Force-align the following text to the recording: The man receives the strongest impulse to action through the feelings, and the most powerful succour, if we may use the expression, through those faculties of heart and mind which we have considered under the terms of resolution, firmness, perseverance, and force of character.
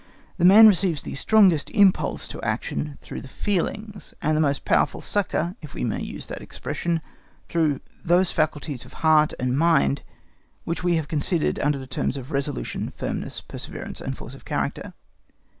The 0.37 0.45
man 0.45 0.65
receives 0.67 1.03
the 1.03 1.13
strongest 1.13 1.69
impulse 1.69 2.27
to 2.29 2.41
action 2.41 2.97
through 3.03 3.21
the 3.21 3.27
feelings, 3.27 4.15
and 4.19 4.35
the 4.35 4.41
most 4.41 4.65
powerful 4.65 4.99
succour, 4.99 5.55
if 5.61 5.75
we 5.75 5.83
may 5.83 6.01
use 6.01 6.25
the 6.25 6.41
expression, 6.41 7.01
through 7.47 7.81
those 8.03 8.31
faculties 8.31 8.83
of 8.83 8.93
heart 9.05 9.33
and 9.39 9.55
mind 9.55 10.01
which 10.63 10.83
we 10.83 10.95
have 10.95 11.07
considered 11.07 11.59
under 11.59 11.77
the 11.77 11.85
terms 11.85 12.17
of 12.17 12.31
resolution, 12.31 12.89
firmness, 12.89 13.41
perseverance, 13.41 14.01
and 14.01 14.17
force 14.17 14.33
of 14.33 14.43
character. 14.43 14.95